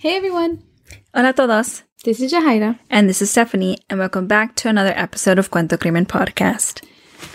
Hey 0.00 0.14
everyone! 0.14 0.62
Hola 1.12 1.30
a 1.30 1.32
todos. 1.32 1.82
This 2.04 2.20
is 2.20 2.32
Jahaira. 2.32 2.78
And 2.88 3.08
this 3.08 3.20
is 3.20 3.32
Stephanie, 3.32 3.78
and 3.90 3.98
welcome 3.98 4.28
back 4.28 4.54
to 4.54 4.68
another 4.68 4.92
episode 4.94 5.40
of 5.40 5.50
Cuento 5.50 5.76
Crimen 5.76 6.06
Podcast. 6.06 6.84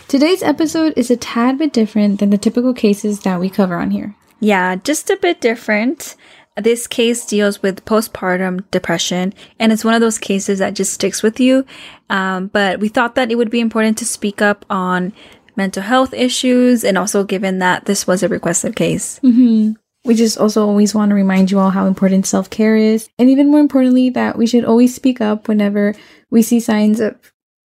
Today's 0.07 0.41
episode 0.41 0.93
is 0.95 1.11
a 1.11 1.17
tad 1.17 1.57
bit 1.57 1.73
different 1.73 2.21
than 2.21 2.29
the 2.29 2.37
typical 2.37 2.73
cases 2.73 3.19
that 3.23 3.41
we 3.41 3.49
cover 3.49 3.75
on 3.75 3.91
here. 3.91 4.15
Yeah, 4.39 4.77
just 4.77 5.09
a 5.09 5.17
bit 5.17 5.41
different. 5.41 6.15
This 6.55 6.87
case 6.87 7.25
deals 7.25 7.61
with 7.61 7.83
postpartum 7.83 8.63
depression, 8.71 9.33
and 9.59 9.73
it's 9.73 9.83
one 9.83 9.93
of 9.93 9.99
those 9.99 10.17
cases 10.17 10.59
that 10.59 10.73
just 10.73 10.93
sticks 10.93 11.21
with 11.21 11.41
you. 11.41 11.65
Um, 12.09 12.47
but 12.47 12.79
we 12.79 12.87
thought 12.87 13.15
that 13.15 13.29
it 13.29 13.35
would 13.35 13.51
be 13.51 13.59
important 13.59 13.97
to 13.97 14.05
speak 14.05 14.41
up 14.41 14.65
on 14.69 15.11
mental 15.57 15.83
health 15.83 16.13
issues, 16.13 16.85
and 16.85 16.97
also 16.97 17.25
given 17.25 17.59
that 17.59 17.83
this 17.87 18.07
was 18.07 18.23
a 18.23 18.29
requested 18.29 18.77
case. 18.77 19.19
Mm-hmm. 19.19 19.73
We 20.05 20.15
just 20.15 20.37
also 20.37 20.67
always 20.67 20.93
want 20.93 21.09
to 21.09 21.15
remind 21.15 21.49
you 21.49 21.59
all 21.59 21.69
how 21.69 21.85
important 21.85 22.25
self 22.25 22.49
care 22.49 22.75
is. 22.75 23.09
And 23.17 23.29
even 23.29 23.49
more 23.49 23.59
importantly, 23.59 24.09
that 24.11 24.37
we 24.37 24.47
should 24.47 24.65
always 24.65 24.93
speak 24.93 25.21
up 25.21 25.47
whenever 25.47 25.95
we 26.29 26.41
see 26.41 26.59
signs 26.59 26.99
of, 26.99 27.15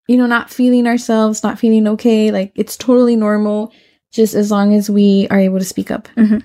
you 0.07 0.17
know, 0.17 0.27
not 0.27 0.49
feeling 0.49 0.85
ourselves, 0.85 1.43
not 1.43 1.59
feeling 1.59 1.87
okay. 1.87 2.31
Like 2.31 2.51
it's 2.55 2.75
totally 2.75 3.15
normal, 3.15 3.71
just 4.11 4.35
as 4.35 4.51
long 4.51 4.73
as 4.73 4.89
we 4.89 5.27
are 5.31 5.39
able 5.39 5.59
to 5.59 5.65
speak 5.65 5.91
up. 5.91 6.09
Mm-hmm. 6.17 6.39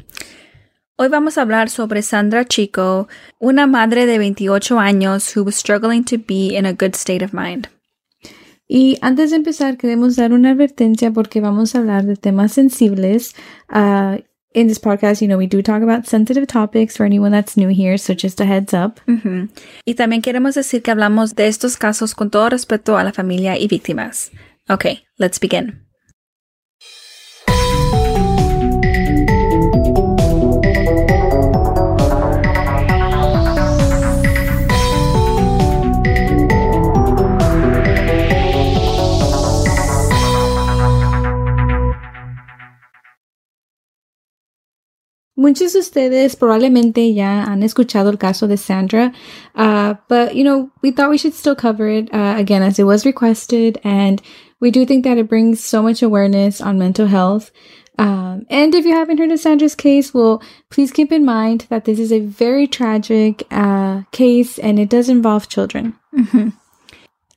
Hoy 0.97 1.09
vamos 1.09 1.39
a 1.39 1.41
hablar 1.41 1.71
sobre 1.71 2.03
Sandra 2.03 2.45
Chico, 2.45 3.09
una 3.41 3.67
madre 3.67 4.05
de 4.05 4.19
28 4.19 4.79
años 4.79 5.33
who 5.33 5.43
was 5.43 5.57
struggling 5.57 6.05
to 6.05 6.19
be 6.19 6.55
in 6.55 6.67
a 6.67 6.75
good 6.75 6.95
state 6.95 7.23
of 7.23 7.33
mind. 7.33 7.69
Y 8.69 8.99
antes 9.01 9.31
de 9.31 9.37
empezar, 9.37 9.79
queremos 9.79 10.15
dar 10.15 10.33
una 10.33 10.51
advertencia 10.51 11.11
porque 11.11 11.41
vamos 11.41 11.75
a 11.75 11.79
hablar 11.79 12.05
de 12.05 12.15
temas 12.15 12.53
sensibles 12.53 13.35
uh, 13.71 14.19
in 14.53 14.67
this 14.67 14.79
podcast, 14.79 15.23
you 15.23 15.29
know, 15.29 15.37
we 15.37 15.47
do 15.47 15.63
talk 15.63 15.83
about 15.83 16.07
sensitive 16.07 16.47
topics 16.47 16.97
for 16.97 17.05
anyone 17.05 17.31
that's 17.31 17.57
new 17.57 17.69
here, 17.69 17.97
so 17.97 18.15
just 18.15 18.41
a 18.41 18.45
heads 18.45 18.75
up. 18.75 19.01
Mm 19.07 19.21
-hmm. 19.23 19.49
Y 19.85 19.95
también 19.95 20.23
queremos 20.23 20.55
decir 20.55 20.83
que 20.83 20.91
hablamos 20.91 21.35
de 21.35 21.47
estos 21.47 21.77
casos 21.77 22.15
con 22.15 22.31
todo 22.31 22.49
respeto 22.49 22.97
a 22.97 23.05
la 23.05 23.13
familia 23.13 23.57
y 23.57 23.69
víctimas. 23.69 24.31
Okay, 24.69 25.05
let's 25.19 25.39
begin. 25.39 25.90
Muchos 45.41 45.73
de 45.73 45.79
ustedes 45.79 46.37
probablemente 46.37 47.15
ya 47.15 47.45
han 47.45 47.63
escuchado 47.63 48.11
el 48.11 48.19
caso 48.19 48.47
de 48.47 48.59
Sandra, 48.59 49.11
uh, 49.55 49.95
but 50.07 50.35
you 50.35 50.45
know, 50.45 50.71
we 50.83 50.91
thought 50.91 51.09
we 51.09 51.17
should 51.17 51.33
still 51.33 51.57
cover 51.57 51.89
it 51.89 52.13
uh, 52.13 52.35
again 52.37 52.63
as 52.63 52.79
it 52.79 52.85
was 52.85 53.07
requested, 53.07 53.81
and 53.83 54.21
we 54.61 54.71
do 54.71 54.85
think 54.85 55.03
that 55.05 55.17
it 55.17 55.31
brings 55.31 55.65
so 55.65 55.83
much 55.83 56.03
awareness 56.03 56.61
on 56.61 56.79
mental 56.79 57.07
health. 57.07 57.51
Um, 57.99 58.45
and 58.51 58.75
if 58.75 58.85
you 58.85 58.93
haven't 58.93 59.17
heard 59.17 59.33
of 59.33 59.41
Sandra's 59.41 59.75
case, 59.75 60.13
well, 60.13 60.43
please 60.69 60.93
keep 60.93 61.11
in 61.11 61.25
mind 61.25 61.67
that 61.71 61.87
this 61.87 61.99
is 61.99 62.13
a 62.13 62.21
very 62.21 62.67
tragic 62.67 63.47
uh, 63.51 64.03
case 64.13 64.59
and 64.59 64.79
it 64.79 64.91
does 64.91 65.09
involve 65.09 65.49
children. 65.49 65.95
Mm 66.15 66.25
-hmm. 66.33 66.53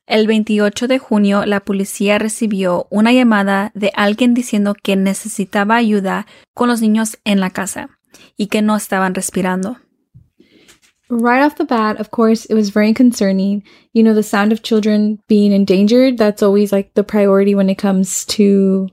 El 0.06 0.28
28 0.28 0.88
de 0.88 1.00
junio, 1.00 1.46
la 1.46 1.62
policía 1.62 2.20
recibió 2.20 2.88
una 2.90 3.14
llamada 3.14 3.72
de 3.74 3.92
alguien 3.96 4.34
diciendo 4.34 4.76
que 4.76 4.96
necesitaba 4.96 5.78
ayuda 5.78 6.28
con 6.54 6.68
los 6.68 6.82
niños 6.82 7.18
en 7.24 7.40
la 7.40 7.52
casa 7.52 7.90
y 8.36 8.48
que 8.48 8.62
no 8.62 8.76
estaban 8.76 9.16
respirando. 9.16 9.78
Right 11.10 11.44
off 11.44 11.56
the 11.56 11.66
bat, 11.66 12.00
of 12.00 12.10
course, 12.10 12.46
it 12.50 12.56
was 12.56 12.74
very 12.74 12.94
concerning. 12.94 13.64
You 13.94 14.04
know, 14.04 14.16
the 14.16 14.24
sound 14.24 14.52
of 14.52 14.62
children 14.62 15.20
being 15.28 15.52
endangered, 15.52 16.18
that's 16.18 16.42
always 16.42 16.72
like 16.72 16.94
the 16.96 17.04
priority 17.04 17.56
when 17.56 17.70
it 17.70 17.78
comes 17.78 18.26
to, 18.38 18.90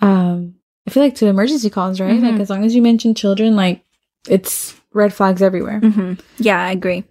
um, 0.00 0.54
I 0.86 0.90
feel 0.90 1.02
like 1.02 1.16
to 1.16 1.26
emergency 1.26 1.70
calls, 1.70 2.00
right? 2.00 2.12
Mm 2.12 2.22
-hmm. 2.22 2.30
Like, 2.32 2.42
as 2.42 2.50
long 2.50 2.64
as 2.64 2.74
you 2.74 2.82
mention 2.82 3.14
children, 3.14 3.56
like, 3.56 3.82
it's 4.28 4.74
red 4.94 5.12
flags 5.12 5.42
everywhere. 5.42 5.80
Mm 5.82 5.92
-hmm. 5.92 6.18
Yeah, 6.38 6.70
I 6.70 6.72
agree. 6.72 7.04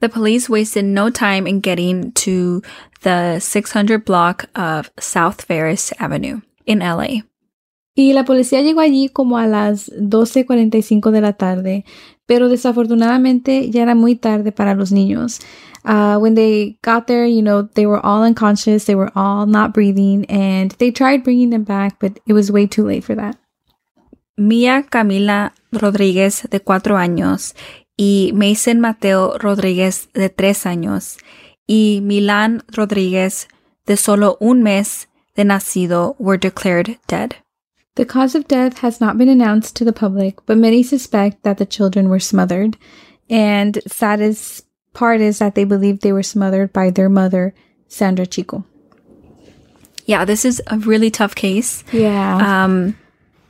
The 0.00 0.08
police 0.08 0.48
wasted 0.48 0.84
no 0.84 1.10
time 1.10 1.46
in 1.46 1.60
getting 1.60 2.12
to 2.12 2.62
the 3.02 3.38
600 3.40 4.04
block 4.04 4.46
of 4.54 4.90
South 4.98 5.42
Ferris 5.42 5.92
Avenue 5.98 6.40
in 6.66 6.80
LA. 6.80 7.22
Y 7.94 8.14
la 8.14 8.24
policía 8.24 8.62
llegó 8.62 8.80
allí 8.80 9.08
como 9.08 9.36
a 9.36 9.46
las 9.46 9.90
12:45 9.90 11.10
de 11.10 11.20
la 11.20 11.34
tarde, 11.34 11.84
pero 12.26 12.48
desafortunadamente 12.48 13.70
ya 13.70 13.82
era 13.82 13.94
muy 13.94 14.16
tarde 14.16 14.50
para 14.50 14.74
los 14.74 14.92
niños. 14.92 15.40
Uh, 15.84 16.16
when 16.18 16.34
they 16.34 16.78
got 16.82 17.06
there, 17.06 17.26
you 17.26 17.42
know, 17.42 17.68
they 17.74 17.86
were 17.86 18.00
all 18.04 18.22
unconscious, 18.22 18.84
they 18.84 18.94
were 18.94 19.10
all 19.14 19.46
not 19.46 19.74
breathing, 19.74 20.24
and 20.30 20.70
they 20.78 20.90
tried 20.92 21.24
bringing 21.24 21.50
them 21.50 21.64
back, 21.64 21.98
but 21.98 22.20
it 22.26 22.32
was 22.32 22.52
way 22.52 22.66
too 22.66 22.84
late 22.84 23.02
for 23.02 23.16
that. 23.16 23.36
Mia 24.38 24.84
Camila 24.88 25.52
Rodríguez, 25.72 26.48
de 26.48 26.60
cuatro 26.60 26.96
años, 26.96 27.54
y 27.96 28.32
Mason 28.34 28.80
Mateo 28.80 29.38
Rodríguez 29.38 30.08
de 30.14 30.28
tres 30.28 30.66
años 30.66 31.18
y 31.66 32.00
Milan 32.02 32.62
Rodríguez 32.68 33.48
de 33.86 33.96
solo 33.96 34.36
un 34.40 34.62
mes 34.62 35.08
de 35.36 35.44
nacido 35.44 36.16
were 36.18 36.38
declared 36.38 36.98
dead. 37.06 37.36
The 37.94 38.06
cause 38.06 38.34
of 38.34 38.48
death 38.48 38.78
has 38.78 39.00
not 39.00 39.18
been 39.18 39.28
announced 39.28 39.76
to 39.76 39.84
the 39.84 39.92
public, 39.92 40.44
but 40.46 40.56
many 40.56 40.82
suspect 40.82 41.42
that 41.42 41.58
the 41.58 41.66
children 41.66 42.08
were 42.08 42.20
smothered. 42.20 42.78
And 43.28 43.78
saddest 43.86 44.64
part 44.94 45.20
is 45.20 45.38
that 45.38 45.54
they 45.54 45.64
believe 45.64 46.00
they 46.00 46.12
were 46.12 46.22
smothered 46.22 46.72
by 46.72 46.90
their 46.90 47.10
mother, 47.10 47.54
Sandra 47.88 48.26
Chico. 48.26 48.64
Yeah, 50.06 50.24
this 50.24 50.44
is 50.44 50.62
a 50.66 50.78
really 50.78 51.10
tough 51.10 51.34
case. 51.34 51.84
Yeah. 51.92 52.64
Um, 52.64 52.96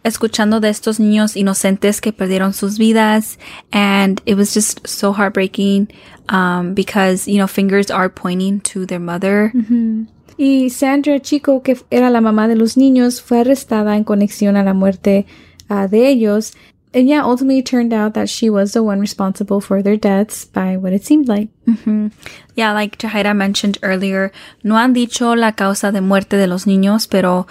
escuchando 0.04 0.60
de 0.60 0.68
estos 0.68 0.98
niños 0.98 1.36
inocentes 1.36 2.00
que 2.00 2.12
perdieron 2.12 2.52
sus 2.52 2.78
vidas 2.78 3.38
and 3.72 4.20
it 4.26 4.36
was 4.36 4.52
just 4.52 4.86
so 4.86 5.12
heartbreaking 5.12 5.88
um, 6.28 6.74
because 6.74 7.28
you 7.28 7.38
know 7.38 7.46
fingers 7.46 7.90
are 7.90 8.08
pointing 8.08 8.60
to 8.60 8.86
their 8.86 9.00
mother 9.00 9.52
mm 9.54 9.64
-hmm. 9.68 10.06
y 10.36 10.70
Sandra 10.70 11.20
Chico 11.20 11.62
que 11.62 11.76
era 11.90 12.10
la 12.10 12.20
mamá 12.20 12.48
de 12.48 12.56
los 12.56 12.76
niños 12.76 13.20
fue 13.20 13.40
arrestada 13.40 13.96
en 13.96 14.04
conexión 14.04 14.56
a 14.56 14.64
la 14.64 14.74
muerte 14.74 15.26
uh, 15.70 15.88
de 15.88 16.08
ellos 16.08 16.52
and 16.94 17.08
yeah 17.08 17.24
ultimately 17.24 17.62
turned 17.62 17.92
out 17.92 18.12
that 18.14 18.28
she 18.28 18.50
was 18.50 18.72
the 18.72 18.80
one 18.80 19.00
responsible 19.00 19.60
for 19.60 19.82
their 19.82 19.96
deaths 19.96 20.44
by 20.44 20.76
what 20.76 20.92
it 20.92 21.04
seemed 21.04 21.28
like 21.28 21.48
mm 21.66 21.76
-hmm. 21.84 22.10
yeah 22.56 22.74
like 22.74 22.98
Jahaira 22.98 23.34
mentioned 23.34 23.78
earlier 23.82 24.32
no 24.62 24.76
han 24.76 24.92
dicho 24.92 25.34
la 25.36 25.52
causa 25.52 25.92
de 25.92 26.00
muerte 26.00 26.36
de 26.36 26.46
los 26.46 26.66
niños 26.66 27.06
pero 27.06 27.46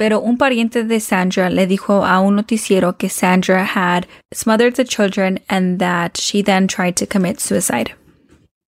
pero 0.00 0.18
un 0.18 0.38
pariente 0.38 0.82
de 0.82 0.98
Sandra 0.98 1.50
le 1.50 1.66
dijo 1.66 2.06
a 2.06 2.20
un 2.20 2.34
noticiero 2.34 2.96
que 2.96 3.10
Sandra 3.10 3.64
had 3.64 4.06
smothered 4.32 4.76
the 4.76 4.84
children 4.84 5.38
and 5.50 5.78
that 5.78 6.16
she 6.16 6.40
then 6.40 6.66
tried 6.66 6.96
to 6.96 7.06
commit 7.06 7.38
suicide. 7.38 7.92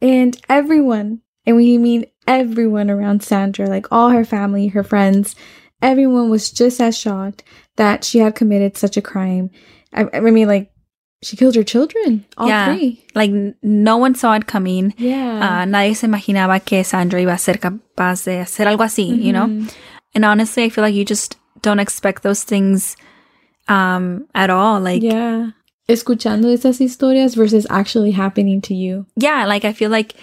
And 0.00 0.40
everyone, 0.48 1.20
and 1.44 1.56
we 1.56 1.76
mean 1.76 2.06
everyone 2.26 2.88
around 2.88 3.22
Sandra, 3.22 3.68
like 3.68 3.92
all 3.92 4.08
her 4.08 4.24
family, 4.24 4.68
her 4.68 4.82
friends, 4.82 5.36
everyone 5.82 6.30
was 6.30 6.50
just 6.50 6.80
as 6.80 6.96
shocked 6.96 7.44
that 7.76 8.04
she 8.04 8.20
had 8.20 8.34
committed 8.34 8.78
such 8.78 8.96
a 8.96 9.02
crime. 9.02 9.50
I, 9.92 10.06
I 10.14 10.20
mean, 10.20 10.48
like, 10.48 10.72
she 11.20 11.36
killed 11.36 11.56
her 11.56 11.64
children, 11.64 12.24
all 12.38 12.48
yeah, 12.48 12.72
three. 12.72 13.04
Like, 13.14 13.32
no 13.62 13.98
one 13.98 14.14
saw 14.14 14.32
it 14.34 14.46
coming. 14.46 14.94
Yeah. 14.96 15.40
Uh, 15.42 15.64
nadie 15.66 15.94
se 15.94 16.06
imaginaba 16.06 16.64
que 16.64 16.84
Sandra 16.84 17.20
iba 17.20 17.34
a 17.34 17.38
ser 17.38 17.58
capaz 17.58 18.24
de 18.24 18.38
hacer 18.40 18.66
algo 18.66 18.82
así, 18.82 19.10
mm 19.10 19.18
-hmm. 19.18 19.24
you 19.24 19.32
know? 19.32 19.68
And 20.14 20.24
honestly, 20.24 20.64
I 20.64 20.68
feel 20.68 20.82
like 20.82 20.94
you 20.94 21.04
just 21.04 21.36
don't 21.62 21.80
expect 21.80 22.22
those 22.22 22.44
things 22.44 22.96
um 23.68 24.26
at 24.34 24.50
all. 24.50 24.80
Like 24.80 25.02
Yeah. 25.02 25.52
Escuchando 25.88 26.52
esas 26.52 26.78
historias 26.78 27.34
versus 27.34 27.66
actually 27.70 28.12
happening 28.12 28.60
to 28.62 28.74
you. 28.74 29.06
Yeah, 29.16 29.46
like 29.46 29.64
I 29.64 29.72
feel 29.72 29.90
like 29.90 30.14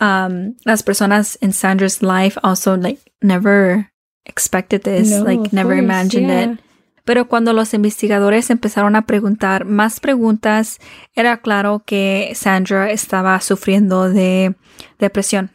um 0.00 0.56
las 0.66 0.82
personas 0.82 1.36
in 1.40 1.52
Sandra's 1.52 2.02
life 2.02 2.36
also 2.42 2.76
like 2.76 3.00
never 3.22 3.90
expected 4.26 4.82
this, 4.82 5.10
no, 5.10 5.22
like 5.22 5.52
never 5.52 5.74
course, 5.74 5.84
imagined 5.84 6.28
yeah. 6.28 6.52
it. 6.52 6.58
Pero 7.04 7.26
cuando 7.28 7.52
los 7.52 7.74
investigadores 7.74 8.48
empezaron 8.48 8.96
a 8.96 9.02
preguntar 9.02 9.66
más 9.66 10.00
preguntas, 10.00 10.78
era 11.14 11.36
claro 11.38 11.82
que 11.84 12.32
Sandra 12.34 12.90
estaba 12.90 13.38
sufriendo 13.40 14.08
de 14.08 14.54
depresión. 14.98 15.50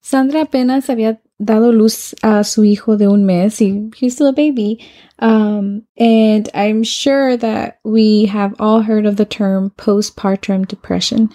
Sandra 0.00 0.42
apenas 0.42 0.90
había 0.90 1.20
dado 1.42 1.70
luz 1.70 2.14
a 2.22 2.44
su 2.44 2.62
hijo 2.62 2.96
de 2.96 3.06
un 3.06 3.26
mes. 3.26 3.58
He, 3.58 3.90
he's 3.96 4.14
still 4.14 4.28
a 4.28 4.32
baby. 4.32 4.84
Um, 5.18 5.84
and 5.96 6.48
I'm 6.54 6.82
sure 6.82 7.36
that 7.36 7.78
we 7.84 8.26
have 8.26 8.54
all 8.58 8.82
heard 8.82 9.06
of 9.06 9.16
the 9.16 9.24
term 9.24 9.70
postpartum 9.76 10.66
depression. 10.66 11.30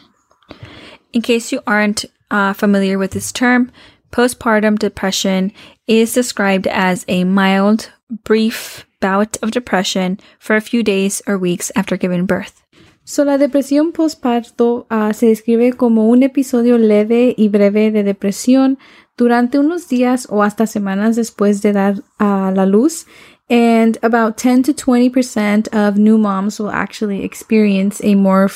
In 1.13 1.21
case 1.21 1.51
you 1.51 1.61
aren't 1.65 2.05
uh, 2.29 2.53
familiar 2.53 2.97
with 2.97 3.11
this 3.11 3.31
term, 3.31 3.71
postpartum 4.11 4.77
depression 4.77 5.51
is 5.87 6.13
described 6.13 6.67
as 6.67 7.05
a 7.07 7.23
mild, 7.23 7.91
brief 8.23 8.85
bout 8.99 9.37
of 9.41 9.51
depression 9.51 10.19
for 10.39 10.55
a 10.55 10.61
few 10.61 10.83
days 10.83 11.21
or 11.27 11.37
weeks 11.37 11.71
after 11.75 11.97
giving 11.97 12.25
birth. 12.25 12.63
So, 13.09 13.23
la 13.23 13.37
depresión 13.37 13.93
postparto 13.93 14.85
uh, 14.91 15.13
se 15.13 15.27
describe 15.27 15.71
como 15.71 16.09
un 16.09 16.23
episodio 16.23 16.77
leve 16.77 17.33
y 17.37 17.47
breve 17.47 17.89
de 17.89 18.03
depresión 18.03 18.77
durante 19.15 19.59
unos 19.59 19.87
días 19.87 20.27
o 20.29 20.43
hasta 20.43 20.67
semanas 20.67 21.15
después 21.15 21.61
de 21.61 21.71
dar 21.71 22.03
a 22.19 22.51
la 22.53 22.65
luz. 22.65 23.05
And 23.49 23.97
about 24.03 24.35
10 24.35 24.63
to 24.63 24.73
20% 24.73 25.69
of 25.73 25.97
new 25.97 26.17
moms 26.17 26.59
will 26.59 26.69
actually 26.69 27.23
experience 27.23 28.01
a 28.03 28.15
more 28.15 28.49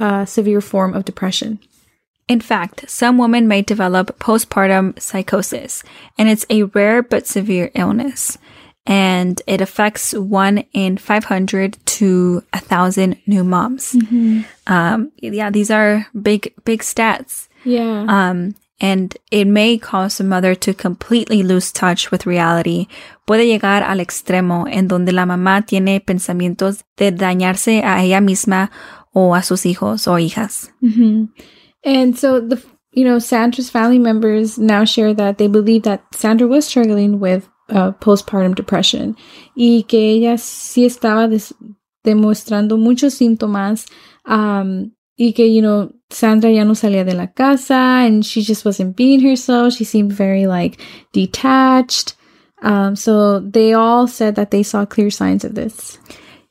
uh, 0.00 0.24
severe 0.24 0.60
form 0.60 0.92
of 0.92 1.04
depression. 1.04 1.60
In 2.26 2.40
fact, 2.40 2.90
some 2.90 3.18
women 3.18 3.46
may 3.46 3.62
develop 3.62 4.18
postpartum 4.18 5.00
psychosis, 5.00 5.84
and 6.18 6.28
it's 6.28 6.44
a 6.50 6.64
rare 6.64 7.04
but 7.04 7.28
severe 7.28 7.70
illness. 7.76 8.36
And 8.86 9.42
it 9.46 9.60
affects 9.60 10.12
one 10.12 10.58
in 10.72 10.96
500 10.96 11.76
to 11.84 12.42
a 12.52 12.60
thousand 12.60 13.16
new 13.26 13.42
moms. 13.42 13.92
Mm-hmm. 13.92 14.42
Um, 14.66 15.12
yeah, 15.18 15.50
these 15.50 15.70
are 15.70 16.06
big, 16.20 16.54
big 16.64 16.82
stats. 16.82 17.48
Yeah. 17.64 18.06
Um, 18.08 18.54
and 18.80 19.16
it 19.30 19.46
may 19.46 19.78
cause 19.78 20.20
a 20.20 20.24
mother 20.24 20.54
to 20.54 20.74
completely 20.74 21.42
lose 21.42 21.72
touch 21.72 22.10
with 22.10 22.26
reality. 22.26 22.88
Puede 23.26 23.46
llegar 23.46 23.82
al 23.82 23.98
extremo 23.98 24.66
en 24.70 24.86
donde 24.86 25.12
la 25.12 25.24
mamá 25.24 25.66
tiene 25.66 26.00
pensamientos 26.00 26.84
de 26.96 27.10
dañarse 27.10 27.82
a 27.82 28.02
ella 28.04 28.20
misma 28.20 28.70
o 29.14 29.34
a 29.34 29.42
sus 29.42 29.64
hijos 29.64 30.06
o 30.06 30.18
hijas. 30.18 30.70
Mm-hmm. 30.82 31.24
And 31.84 32.18
so 32.18 32.40
the 32.40 32.62
you 32.92 33.04
know 33.04 33.18
Sandra's 33.18 33.70
family 33.70 33.98
members 33.98 34.58
now 34.58 34.84
share 34.84 35.14
that 35.14 35.38
they 35.38 35.48
believe 35.48 35.84
that 35.84 36.02
Sandra 36.12 36.46
was 36.46 36.66
struggling 36.66 37.18
with 37.18 37.48
uh, 37.70 37.92
postpartum 38.00 38.54
depression 38.54 39.16
y 39.54 39.84
que 39.84 40.10
ella 40.10 40.38
sí 40.38 40.84
estaba 40.84 41.28
des- 41.28 41.54
demostrando 42.04 42.76
muchos 42.76 43.14
síntomas 43.14 43.86
um, 44.26 44.92
y 45.16 45.32
que 45.32 45.46
you 45.48 45.60
know 45.60 45.90
Sandra 46.10 46.50
ya 46.50 46.64
no 46.64 46.74
salía 46.74 47.04
de 47.04 47.14
la 47.14 47.32
casa 47.32 48.04
and 48.04 48.24
she 48.24 48.42
just 48.42 48.64
wasn't 48.64 48.96
being 48.96 49.20
herself. 49.20 49.74
She 49.74 49.84
seemed 49.84 50.12
very 50.12 50.46
like 50.46 50.78
detached. 51.12 52.14
Um, 52.62 52.96
so 52.96 53.40
they 53.40 53.74
all 53.74 54.06
said 54.06 54.36
that 54.36 54.50
they 54.50 54.62
saw 54.62 54.86
clear 54.86 55.10
signs 55.10 55.44
of 55.44 55.54
this. 55.54 55.98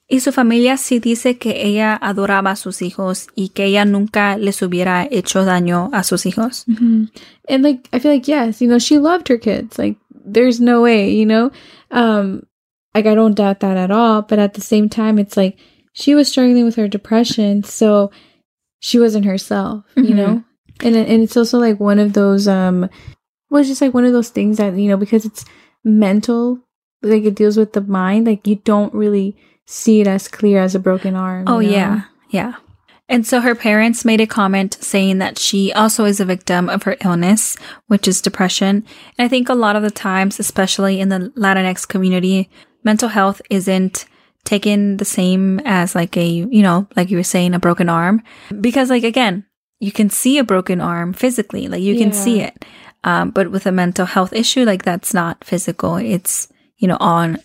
Y 0.08 0.20
su 0.20 0.32
familia 0.32 0.78
sí 0.78 1.00
dice 1.00 1.40
que 1.40 1.66
ella 1.66 1.98
adoraba 2.00 2.52
a 2.52 2.56
sus 2.56 2.84
hijos 2.84 3.28
y 3.34 3.50
que 3.50 3.66
ella 3.66 3.86
nunca 3.86 4.38
les 4.38 4.62
hubiera 4.62 5.08
hecho 5.10 5.44
daño 5.46 5.90
a 5.94 6.04
sus 6.04 6.28
hijos. 6.28 6.66
Mm-hmm. 6.68 7.10
And 7.50 7.64
like, 7.64 7.90
I 7.92 8.00
feel 8.00 8.12
like, 8.12 8.28
yes, 8.28 8.62
you 8.62 8.68
know, 8.68 8.78
she 8.78 9.00
loved 9.00 9.30
her 9.30 9.40
kids. 9.40 9.80
Like, 9.80 9.98
there's 10.26 10.60
no 10.60 10.82
way, 10.82 11.12
you 11.12 11.26
know? 11.26 11.52
Um, 11.92 12.46
like, 12.94 13.06
I 13.06 13.16
don't 13.16 13.36
doubt 13.36 13.60
that 13.62 13.78
at 13.78 13.92
all. 13.92 14.22
But 14.22 14.40
at 14.40 14.54
the 14.54 14.62
same 14.62 14.90
time, 14.90 15.20
it's 15.20 15.38
like 15.38 15.58
she 15.94 16.16
was 16.16 16.28
struggling 16.30 16.66
with 16.66 16.76
her 16.76 16.88
depression. 16.88 17.64
So 17.64 18.12
she 18.80 19.00
wasn't 19.00 19.26
herself, 19.26 19.86
you 19.96 20.14
Mhm. 20.14 20.16
know? 20.16 20.44
And, 20.82 20.96
and 20.96 21.24
it's 21.24 21.38
also 21.38 21.58
like 21.58 21.80
one 21.80 22.00
of 22.00 22.14
those, 22.14 22.48
um, 22.48 22.90
well, 23.50 23.60
it's 23.62 23.70
just 23.70 23.82
like 23.82 23.94
one 23.94 24.06
of 24.06 24.12
those 24.14 24.30
things 24.30 24.58
that, 24.58 24.76
you 24.78 24.90
know, 24.90 24.98
because 24.98 25.24
it's 25.26 25.46
mental, 25.84 26.60
like 27.02 27.24
it 27.24 27.36
deals 27.36 27.56
with 27.58 27.74
the 27.74 27.82
mind, 27.82 28.28
like 28.28 28.46
you 28.48 28.56
don't 28.58 28.94
really 28.94 29.38
see 29.66 30.02
it 30.02 30.08
as 30.08 30.28
clear 30.28 30.62
as 30.62 30.76
a 30.76 30.80
broken 30.80 31.16
arm. 31.16 31.46
Oh, 31.48 31.60
you 31.60 31.70
know? 31.70 31.76
yeah. 31.76 32.02
Yeah. 32.30 32.54
And 33.08 33.26
so 33.26 33.40
her 33.42 33.54
parents 33.54 34.04
made 34.04 34.20
a 34.20 34.26
comment 34.26 34.78
saying 34.82 35.20
that 35.20 35.38
she 35.38 35.72
also 35.74 36.06
is 36.06 36.20
a 36.20 36.26
victim 36.26 36.70
of 36.70 36.84
her 36.84 36.98
illness, 37.04 37.56
which 37.88 38.08
is 38.08 38.22
depression. 38.22 38.84
And 39.18 39.26
I 39.26 39.28
think 39.28 39.48
a 39.48 39.54
lot 39.54 39.76
of 39.76 39.84
the 39.84 39.92
times, 39.92 40.40
especially 40.40 41.00
in 41.00 41.10
the 41.10 41.32
Latinx 41.38 41.88
community, 41.88 42.50
mental 42.84 43.10
health 43.10 43.42
isn't 43.50 44.06
taken 44.44 44.98
the 44.98 45.06
same 45.06 45.60
as 45.66 45.94
like 45.94 46.18
a, 46.18 46.28
you 46.28 46.64
know, 46.64 46.88
like 46.96 47.12
you 47.12 47.18
were 47.18 47.24
saying, 47.24 47.54
a 47.54 47.60
broken 47.60 47.90
arm. 47.90 48.24
Because 48.60 48.90
like, 48.90 49.04
again, 49.04 49.46
you 49.80 49.92
can 49.92 50.10
see 50.10 50.38
a 50.38 50.44
broken 50.44 50.82
arm 50.82 51.14
physically, 51.14 51.68
like 51.68 51.82
you 51.82 51.98
can 51.98 52.12
see 52.12 52.42
it. 52.42 52.66
Um, 53.04 53.30
but 53.30 53.52
with 53.52 53.68
a 53.68 53.72
mental 53.72 54.08
health 54.08 54.34
issue, 54.34 54.66
like 54.66 54.84
that's 54.84 55.14
not 55.14 55.44
physical. 55.44 55.96
It's, 55.98 56.48
you 56.78 56.88
know, 56.88 56.98
on 57.00 57.40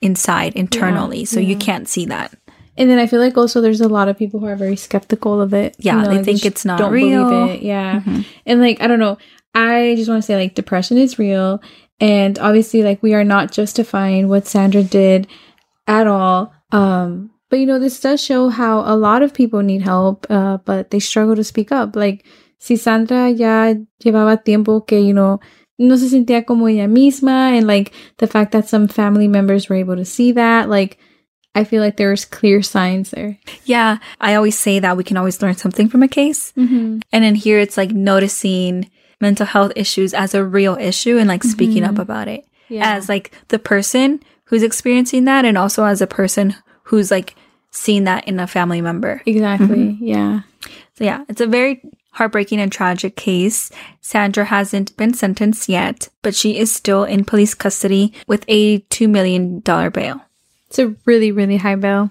inside 0.00 0.54
internally. 0.54 1.24
so 1.24 1.38
you 1.38 1.56
can't 1.56 1.88
see 1.88 2.06
that. 2.06 2.34
And 2.78 2.90
then 2.90 2.98
I 2.98 3.06
feel 3.06 3.20
like 3.20 3.36
also 3.36 3.60
there's 3.60 3.80
a 3.80 3.88
lot 3.88 4.08
of 4.08 4.18
people 4.18 4.38
who 4.40 4.46
are 4.46 4.56
very 4.56 4.76
skeptical 4.76 5.40
of 5.40 5.54
it. 5.54 5.74
Yeah, 5.78 6.02
they 6.02 6.16
like, 6.16 6.24
think 6.24 6.38
just 6.38 6.46
it's 6.46 6.64
not 6.64 6.78
don't 6.78 6.92
real. 6.92 7.28
Believe 7.28 7.56
it. 7.56 7.62
Yeah, 7.62 8.00
Mhm. 8.00 8.24
and 8.44 8.60
like 8.60 8.80
I 8.82 8.86
don't 8.86 8.98
know. 8.98 9.16
I 9.54 9.94
just 9.96 10.08
want 10.10 10.22
to 10.22 10.26
say 10.26 10.36
like 10.36 10.54
depression 10.54 10.98
is 10.98 11.18
real, 11.18 11.60
and 12.00 12.38
obviously 12.38 12.82
like 12.82 13.02
we 13.02 13.14
are 13.14 13.24
not 13.24 13.50
justifying 13.52 14.28
what 14.28 14.46
Sandra 14.46 14.82
did 14.82 15.26
at 15.86 16.06
all. 16.06 16.52
Um, 16.72 17.30
but 17.48 17.58
you 17.60 17.66
know 17.66 17.78
this 17.78 17.98
does 18.00 18.22
show 18.22 18.48
how 18.50 18.80
a 18.80 18.96
lot 18.96 19.22
of 19.22 19.32
people 19.32 19.62
need 19.62 19.82
help, 19.82 20.26
uh, 20.28 20.58
but 20.64 20.90
they 20.90 20.98
struggle 21.00 21.36
to 21.36 21.44
speak 21.44 21.72
up. 21.72 21.96
Like 21.96 22.24
si 22.58 22.76
Sandra 22.76 23.30
ya 23.30 23.72
llevaba 24.04 24.44
tiempo 24.44 24.80
que 24.80 24.98
you 25.00 25.14
know 25.14 25.40
no 25.78 25.96
se 25.96 26.08
sentía 26.08 26.44
como 26.44 26.66
ella 26.68 26.88
misma, 26.88 27.56
and 27.56 27.66
like 27.66 27.92
the 28.18 28.26
fact 28.26 28.52
that 28.52 28.68
some 28.68 28.88
family 28.88 29.28
members 29.28 29.68
were 29.70 29.76
able 29.76 29.96
to 29.96 30.04
see 30.04 30.32
that, 30.32 30.68
like. 30.68 30.98
I 31.56 31.64
feel 31.64 31.82
like 31.82 31.96
there's 31.96 32.24
clear 32.24 32.62
signs 32.62 33.10
there. 33.10 33.38
Yeah, 33.64 33.98
I 34.20 34.34
always 34.36 34.58
say 34.58 34.78
that 34.78 34.96
we 34.96 35.02
can 35.04 35.16
always 35.16 35.40
learn 35.42 35.56
something 35.56 35.88
from 35.88 36.02
a 36.02 36.08
case. 36.08 36.52
Mm-hmm. 36.56 36.98
And 37.12 37.24
in 37.24 37.34
here, 37.34 37.58
it's 37.58 37.76
like 37.76 37.90
noticing 37.90 38.90
mental 39.20 39.46
health 39.46 39.72
issues 39.74 40.12
as 40.14 40.34
a 40.34 40.44
real 40.44 40.76
issue 40.76 41.16
and 41.18 41.26
like 41.28 41.42
speaking 41.42 41.82
up 41.82 41.94
Mhm. 41.96 42.02
about 42.02 42.28
it 42.28 42.44
Yeah. 42.68 42.94
as 42.96 43.08
like 43.08 43.30
the 43.48 43.58
person 43.58 44.20
who's 44.44 44.62
experiencing 44.62 45.24
that 45.24 45.44
and 45.46 45.56
also 45.56 45.84
as 45.84 46.00
a 46.02 46.06
person 46.06 46.54
who's 46.84 47.10
like 47.10 47.34
seeing 47.70 48.04
that 48.04 48.28
in 48.28 48.38
a 48.38 48.46
family 48.46 48.80
member. 48.82 49.22
exactly. 49.26 49.96
Yeah. 50.00 50.40
So 50.98 51.04
yeah, 51.04 51.24
it's 51.28 51.40
a 51.40 51.46
very 51.46 51.80
heartbreaking 52.12 52.60
and 52.60 52.70
tragic 52.72 53.16
case. 53.16 53.70
Sandra 54.00 54.44
hasn't 54.44 54.96
been 54.96 55.12
sentenced 55.14 55.68
yet, 55.68 56.08
but 56.22 56.34
she 56.34 56.58
is 56.58 56.70
still 56.74 57.04
in 57.04 57.24
police 57.24 57.54
custody 57.54 58.12
with 58.26 58.44
a 58.48 58.80
$2 58.90 59.08
million 59.08 59.60
bail. 59.60 60.20
It's 60.68 60.78
a 60.78 60.94
really, 61.04 61.32
really 61.32 61.56
high 61.56 61.76
bail. 61.76 62.10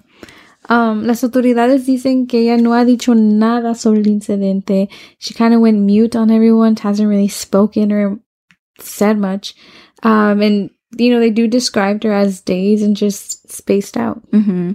Um, 0.67 1.05
las 1.05 1.23
autoridades 1.23 1.85
dicen 1.85 2.27
que 2.27 2.39
ella 2.39 2.57
no 2.57 2.73
ha 2.73 2.85
dicho 2.85 3.13
nada 3.13 3.75
sobre 3.75 3.99
el 3.99 4.07
incidente. 4.07 4.89
She 5.19 5.33
kind 5.33 5.53
of 5.53 5.61
went 5.61 5.79
mute 5.79 6.15
on 6.15 6.31
everyone, 6.31 6.75
hasn't 6.75 7.09
really 7.09 7.27
spoken 7.27 7.91
or 7.91 8.19
said 8.79 9.17
much. 9.17 9.55
Um, 10.03 10.41
and, 10.41 10.69
you 10.97 11.11
know, 11.11 11.19
they 11.19 11.29
do 11.29 11.47
describe 11.47 12.03
her 12.03 12.13
as 12.13 12.41
dazed 12.41 12.83
and 12.83 12.95
just 12.95 13.51
spaced 13.51 13.95
out. 13.95 14.21
Mm-hmm. 14.31 14.71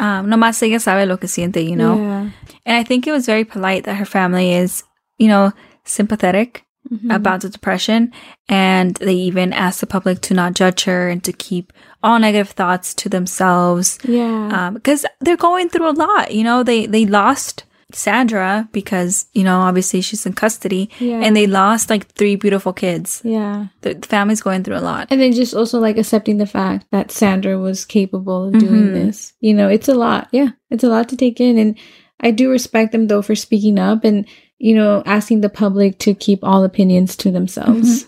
Um, 0.00 0.26
nomás 0.26 0.62
ella 0.62 0.78
sabe 0.78 1.06
lo 1.06 1.16
que 1.16 1.28
siente, 1.28 1.66
you 1.66 1.76
know? 1.76 1.96
Yeah. 1.96 2.30
And 2.66 2.76
I 2.76 2.84
think 2.84 3.06
it 3.06 3.12
was 3.12 3.26
very 3.26 3.44
polite 3.44 3.84
that 3.84 3.96
her 3.96 4.04
family 4.04 4.52
is, 4.52 4.84
you 5.16 5.28
know, 5.28 5.52
sympathetic 5.84 6.64
Mhm. 6.92 7.14
about 7.14 7.40
the 7.42 7.48
depression. 7.48 8.12
And 8.48 8.94
they 8.96 9.14
even 9.14 9.52
asked 9.52 9.80
the 9.80 9.86
public 9.86 10.20
to 10.22 10.34
not 10.34 10.54
judge 10.54 10.84
her 10.84 11.08
and 11.08 11.22
to 11.24 11.32
keep 11.32 11.72
all 12.02 12.18
negative 12.18 12.50
thoughts 12.50 12.94
to 12.94 13.08
themselves. 13.08 13.98
Yeah. 14.04 14.48
Um, 14.68 14.74
because 14.74 15.04
they're 15.20 15.36
going 15.36 15.68
through 15.68 15.88
a 15.90 15.92
lot, 15.92 16.32
you 16.32 16.44
know, 16.44 16.62
they, 16.62 16.86
they 16.86 17.04
lost 17.06 17.64
Sandra 17.92 18.68
because, 18.72 19.26
you 19.32 19.42
know, 19.42 19.60
obviously 19.60 20.00
she's 20.02 20.26
in 20.26 20.34
custody 20.34 20.90
yeah. 21.00 21.20
and 21.22 21.34
they 21.34 21.46
lost 21.46 21.88
like 21.90 22.06
three 22.12 22.36
beautiful 22.36 22.72
kids. 22.72 23.20
yeah. 23.24 23.66
The, 23.80 23.94
the 23.94 24.06
family's 24.06 24.42
going 24.42 24.62
through 24.62 24.76
a 24.76 24.80
lot. 24.84 25.08
And 25.10 25.20
then 25.20 25.32
just 25.32 25.54
also 25.54 25.78
like 25.80 25.96
accepting 25.98 26.36
the 26.38 26.46
fact 26.46 26.86
that 26.92 27.10
Sandra 27.10 27.58
was 27.58 27.84
capable 27.84 28.48
of 28.48 28.58
doing 28.58 28.88
Mhm. 28.88 28.92
this. 28.94 29.32
You 29.40 29.54
know, 29.54 29.68
it's 29.68 29.88
a 29.88 29.94
lot. 29.94 30.28
Yeah, 30.32 30.50
it's 30.70 30.84
a 30.84 30.88
lot 30.88 31.08
to 31.08 31.16
take 31.16 31.40
in. 31.40 31.56
And 31.58 31.76
I 32.20 32.30
do 32.30 32.50
respect 32.50 32.92
them 32.92 33.06
though 33.08 33.22
for 33.22 33.34
speaking 33.34 33.78
up 33.78 34.04
and, 34.04 34.26
you 34.58 34.74
know, 34.74 35.02
asking 35.06 35.40
the 35.40 35.48
public 35.48 35.98
to 36.00 36.14
keep 36.14 36.40
all 36.42 36.64
opinions 36.64 37.16
to 37.16 37.30
themselves. 37.30 38.06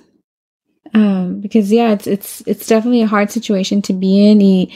Um, 0.92 1.40
because 1.40 1.70
yeah, 1.70 1.92
it's 1.92 2.06
it's 2.06 2.42
it's 2.46 2.66
definitely 2.66 3.02
a 3.02 3.06
hard 3.06 3.30
situation 3.30 3.80
to 3.82 3.92
be 3.92 4.26
in. 4.28 4.38
Y, 4.38 4.66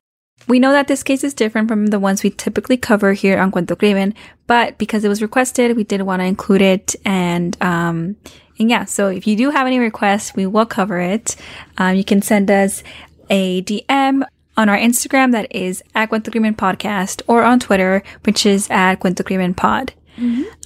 We 0.48 0.58
know 0.58 0.72
that 0.72 0.88
this 0.88 1.02
case 1.02 1.24
is 1.24 1.34
different 1.34 1.68
from 1.68 1.86
the 1.86 1.98
ones 1.98 2.22
we 2.22 2.30
typically 2.30 2.76
cover 2.76 3.12
here 3.12 3.38
on 3.38 3.50
Cuento 3.50 3.78
Crimen, 3.78 4.14
but 4.46 4.78
because 4.78 5.04
it 5.04 5.08
was 5.08 5.22
requested, 5.22 5.76
we 5.76 5.84
did 5.84 6.02
want 6.02 6.20
to 6.20 6.26
include 6.26 6.62
it. 6.62 6.94
And, 7.04 7.56
um, 7.60 8.16
and 8.58 8.70
yeah, 8.70 8.84
so 8.84 9.08
if 9.08 9.26
you 9.26 9.36
do 9.36 9.50
have 9.50 9.66
any 9.66 9.78
requests, 9.78 10.34
we 10.34 10.46
will 10.46 10.66
cover 10.66 11.00
it. 11.00 11.36
Um, 11.78 11.96
you 11.96 12.04
can 12.04 12.22
send 12.22 12.50
us 12.50 12.82
a 13.28 13.62
DM 13.62 14.24
on 14.56 14.68
our 14.68 14.78
Instagram 14.78 15.32
that 15.32 15.54
is 15.54 15.82
at 15.94 16.10
Cuento 16.10 16.30
Crimen 16.30 16.54
Podcast 16.54 17.22
or 17.26 17.42
on 17.42 17.60
Twitter, 17.60 18.02
which 18.24 18.46
is 18.46 18.68
at 18.70 19.00
Cuento 19.00 19.24
Crimen 19.24 19.54
Pod. 19.54 19.92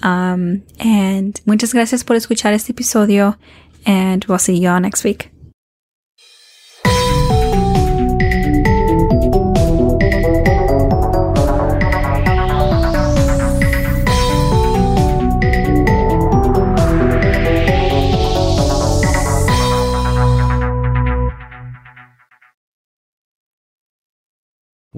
Um, 0.02 0.62
and 0.78 1.40
muchas 1.46 1.72
gracias 1.72 2.04
por 2.04 2.16
escuchar 2.16 2.52
este 2.52 2.70
episodio 2.72 3.36
and 3.86 4.24
we'll 4.26 4.38
see 4.38 4.56
y'all 4.56 4.80
next 4.80 5.04
week. 5.04 5.29